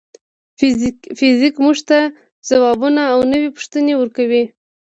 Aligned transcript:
فزیک 1.19 1.55
موږ 1.65 1.77
ته 1.89 1.99
ځوابونه 2.47 3.01
او 3.13 3.19
نوې 3.31 3.49
پوښتنې 3.55 3.93
ورکوي. 3.97 4.43